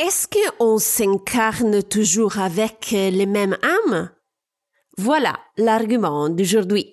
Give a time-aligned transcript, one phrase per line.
[0.00, 4.10] Est-ce qu'on s'incarne toujours avec les mêmes âmes?
[4.96, 6.92] Voilà l'argument d'aujourd'hui.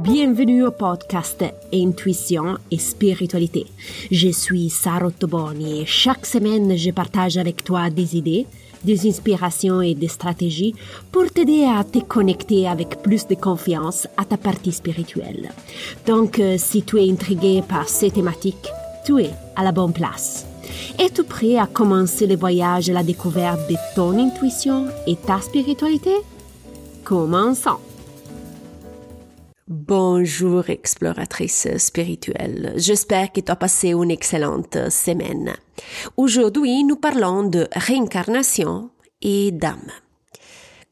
[0.00, 3.64] Bienvenue au podcast Intuition et Spiritualité.
[4.10, 8.46] Je suis Sarah Toboni et chaque semaine je partage avec toi des idées,
[8.84, 10.74] des inspirations et des stratégies
[11.10, 15.52] pour t'aider à te connecter avec plus de confiance à ta partie spirituelle.
[16.06, 18.68] Donc, euh, si tu es intrigué par ces thématiques,
[19.06, 20.43] tu es à la bonne place.
[20.96, 26.14] Es-tu prêt à commencer le voyage à la découverte de ton intuition et ta spiritualité?
[27.02, 27.80] Commençons.
[29.66, 32.74] Bonjour exploratrice spirituelle.
[32.76, 35.54] J'espère que tu as passé une excellente semaine.
[36.16, 38.90] Aujourd'hui, nous parlons de réincarnation
[39.20, 39.90] et d'âme.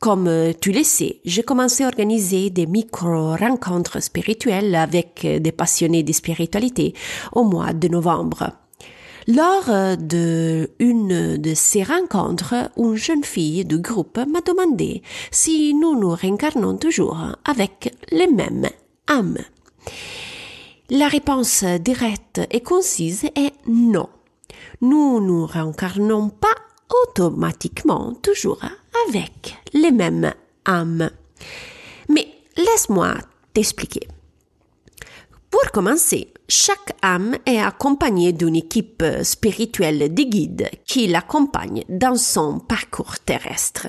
[0.01, 0.29] Comme
[0.61, 6.93] tu le sais, j'ai commencé à organiser des micro-rencontres spirituelles avec des passionnés de spiritualité
[7.31, 8.62] au mois de novembre.
[9.29, 15.75] Lors euh, de une de ces rencontres, une jeune fille du groupe m'a demandé si
[15.75, 18.69] nous nous réincarnons toujours avec les mêmes
[19.09, 19.39] âmes.
[20.91, 24.09] La réponse directe et concise est non.
[24.81, 26.55] Nous nous réincarnons pas
[27.05, 28.61] automatiquement toujours
[29.07, 30.33] avec les mêmes
[30.67, 31.11] âmes.
[32.09, 33.15] Mais laisse-moi
[33.55, 34.09] t'expliquer.
[35.51, 42.59] Pour commencer, chaque âme est accompagnée d'une équipe spirituelle de guides qui l'accompagne dans son
[42.59, 43.89] parcours terrestre.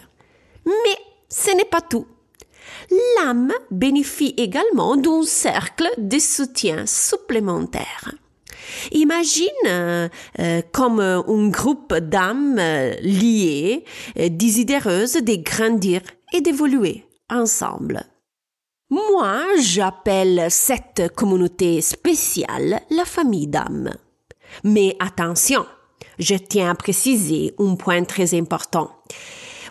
[0.66, 0.98] Mais
[1.28, 2.08] ce n'est pas tout.
[3.18, 8.14] L'âme bénéficie également d'un cercle de soutien supplémentaire.
[8.94, 10.08] Imagine euh,
[10.40, 13.84] euh, comme un groupe d'âmes euh, liées,
[14.16, 16.00] désireuses de grandir
[16.32, 18.06] et d'évoluer ensemble.
[18.94, 23.92] Moi, j'appelle cette communauté spéciale la famille d'âmes.
[24.64, 25.66] Mais attention,
[26.20, 28.92] je tiens à préciser un point très important.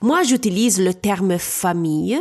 [0.03, 2.21] Moi, j'utilise le terme famille,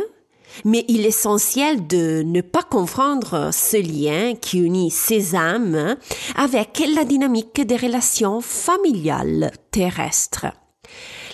[0.64, 5.96] mais il est essentiel de ne pas confondre ce lien qui unit ces âmes
[6.36, 10.46] avec la dynamique des relations familiales terrestres.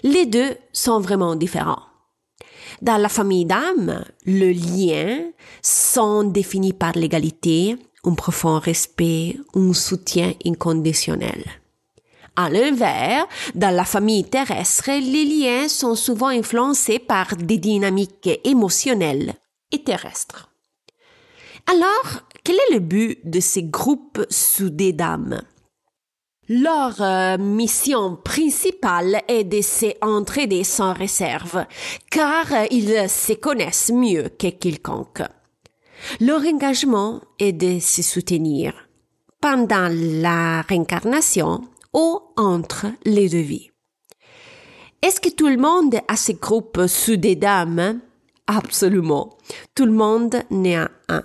[0.02, 1.87] Les deux sont vraiment différents.
[2.80, 5.30] Dans la famille d'âmes, le lien
[5.62, 11.44] sont définis par l'égalité, un profond respect, un soutien inconditionnel.
[12.36, 19.34] À l'inverse, dans la famille terrestre, les liens sont souvent influencés par des dynamiques émotionnelles
[19.72, 20.48] et terrestres.
[21.66, 25.42] Alors, quel est le but de ces groupes soudés d'âmes?
[26.48, 31.66] Leur euh, mission principale est de s'entraider sans réserve,
[32.10, 35.22] car ils se connaissent mieux que quiconque.
[36.20, 38.72] Leur engagement est de se soutenir
[39.42, 43.70] pendant la réincarnation ou entre les deux vies.
[45.02, 48.00] Est-ce que tout le monde a ce groupe soudé d'âmes?
[48.46, 49.36] Absolument.
[49.74, 51.22] Tout le monde n'est un.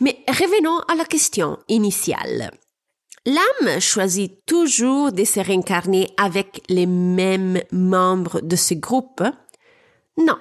[0.00, 2.50] Mais revenons à la question initiale.
[3.26, 9.22] L'âme choisit toujours de se réincarner avec les mêmes membres de ce groupe?
[10.18, 10.36] Non.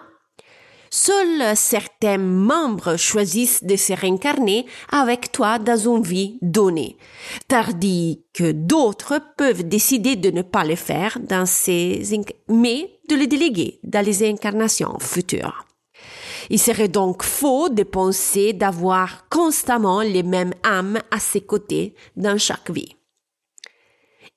[0.89, 6.97] Seuls certains membres choisissent de se réincarner avec toi dans une vie donnée,
[7.47, 12.03] tandis que d'autres peuvent décider de ne pas le faire dans ces,
[12.49, 15.65] mais de le déléguer dans les incarnations futures.
[16.49, 22.37] Il serait donc faux de penser d'avoir constamment les mêmes âmes à ses côtés dans
[22.37, 22.95] chaque vie.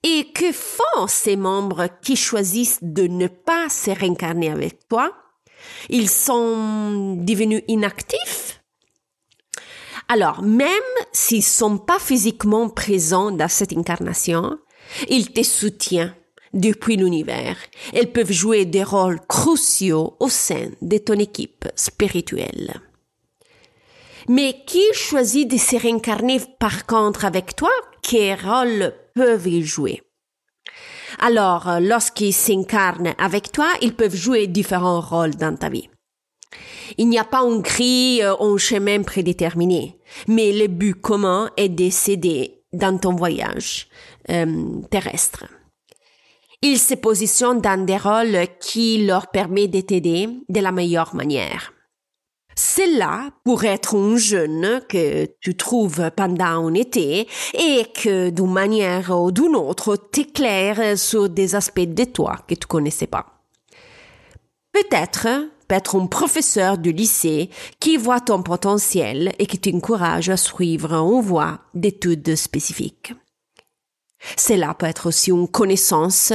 [0.03, 5.12] Et que font ces membres qui choisissent de ne pas se réincarner avec toi?
[5.89, 8.62] Ils sont devenus inactifs?
[10.09, 10.71] Alors, même
[11.12, 14.59] s'ils sont pas physiquement présents dans cette incarnation,
[15.09, 16.15] ils te soutiennent
[16.53, 17.57] depuis l'univers.
[17.93, 22.81] Elles peuvent jouer des rôles cruciaux au sein de ton équipe spirituelle.
[24.29, 27.71] Mais qui choisit de se réincarner par contre avec toi?
[28.03, 30.03] Quel rôle peuvent-ils jouer?
[31.21, 35.88] Alors, lorsqu'ils s'incarnent avec toi, ils peuvent jouer différents rôles dans ta vie.
[36.99, 39.99] Il n'y a pas un cri, euh, un chemin prédéterminé,
[40.29, 43.88] mais le but commun est de s'aider dans ton voyage
[44.31, 45.44] euh, terrestre.
[46.62, 51.73] Ils se positionnent dans des rôles qui leur permettent de t'aider de la meilleure manière.
[52.58, 58.53] C'est là pour être un jeune que tu trouves pendant un été et que d'une
[58.53, 63.26] manière ou d'une autre t'éclaire sur des aspects de toi que tu connaissais pas.
[64.73, 65.29] Peut-être
[65.67, 67.50] peut-être un professeur du lycée
[67.81, 73.12] qui voit ton potentiel et qui t'encourage à suivre une voie d'études spécifiques.
[74.37, 76.33] Cela peut être aussi une connaissance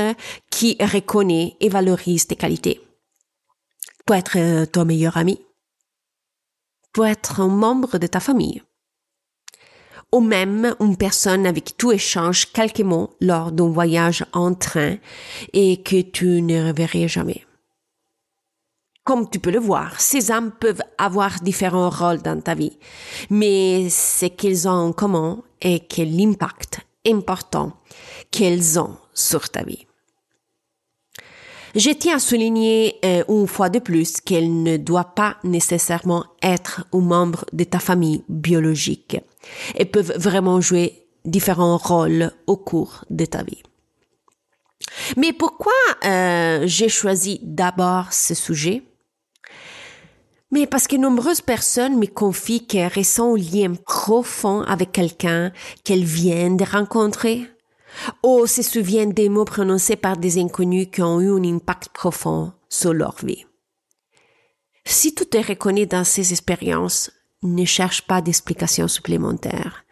[0.50, 2.82] qui reconnaît et valorise tes qualités.
[4.06, 5.40] Peut être euh, ton meilleur ami.
[6.94, 8.62] Peut être un membre de ta famille.
[10.12, 14.98] Ou même une personne avec qui tu échanges quelques mots lors d'un voyage en train
[15.54, 17.46] et que tu ne reverrais jamais.
[19.04, 22.78] Comme tu peux le voir, ces âmes peuvent avoir différents rôles dans ta vie,
[23.30, 27.74] mais ce qu'ils ont en commun est que l'impact important
[28.32, 29.86] qu'elles ont sur ta vie.
[31.74, 36.86] Je tiens à souligner euh, une fois de plus qu'elle ne doit pas nécessairement être
[36.92, 39.18] un membre de ta famille biologique.
[39.76, 43.64] Elles peuvent vraiment jouer différents rôles au cours de ta vie.
[45.16, 45.72] Mais pourquoi
[46.04, 48.84] euh, j'ai choisi d'abord ce sujet?
[50.52, 55.52] Mais parce que nombreuses personnes me confient qu'elles ressentent un lien profond avec quelqu'un
[55.84, 57.48] qu'elles viennent de rencontrer,
[58.24, 62.54] ou se souviennent des mots prononcés par des inconnus qui ont eu un impact profond
[62.70, 63.46] sur leur vie.
[64.86, 67.12] Si tu te reconnais dans ces expériences,
[67.44, 69.84] ne cherche pas d'explications supplémentaires.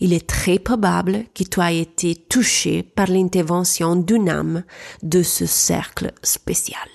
[0.00, 4.62] Il est très probable que tu as été touché par l'intervention d'une âme
[5.02, 6.88] de ce cercle spécial.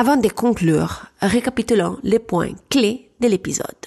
[0.00, 3.84] Avant de conclure, récapitulons les points clés de l'épisode.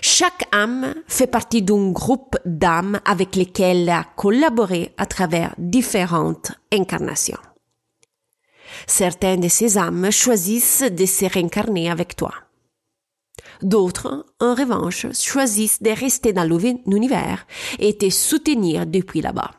[0.00, 6.52] Chaque âme fait partie d'un groupe d'âmes avec lesquelles elle a collaboré à travers différentes
[6.72, 7.40] incarnations.
[8.86, 12.32] Certaines de ces âmes choisissent de se réincarner avec toi.
[13.60, 17.44] D'autres, en revanche, choisissent de rester dans l'univers
[17.80, 19.50] et te soutenir depuis là-bas.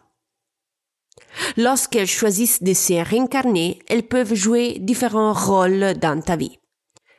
[1.57, 6.59] Lorsqu'elles choisissent de se réincarner, elles peuvent jouer différents rôles dans ta vie.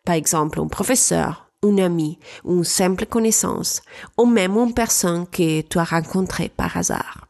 [0.04, 3.82] Par exemple, un professeur, un ami, une simple connaissance,
[4.16, 7.26] ou même une personne que tu as rencontrée par hasard.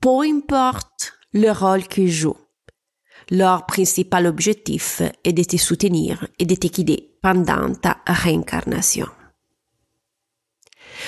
[0.00, 2.38] Peu importe le rôle qu'ils jouent,
[3.30, 9.06] leur principal objectif est de te soutenir et de te guider pendant ta réincarnation.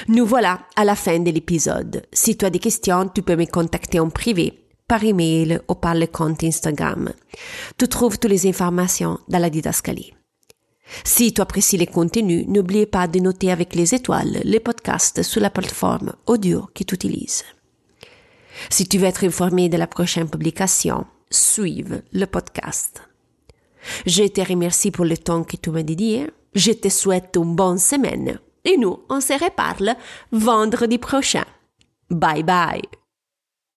[0.08, 2.02] Nous voilà à la fin de l'épisode.
[2.12, 5.94] Si tu as des questions, tu peux me contacter en privé, par email ou par
[5.94, 7.12] le compte Instagram.
[7.78, 10.14] Tu trouves toutes les informations dans la didascalie.
[11.04, 15.40] Si tu apprécies les contenus, n'oublie pas de noter avec les étoiles les podcasts sur
[15.40, 17.44] la plateforme audio que tu utilises.
[18.68, 23.00] Si tu veux être informé de la prochaine publication, suive le podcast.
[24.06, 26.28] Je te remercie pour le temps que tu m'as dédié.
[26.54, 29.96] Je te souhaite une bonne semaine et nous, on se reparle
[30.30, 31.44] vendredi prochain.
[32.10, 33.01] Bye bye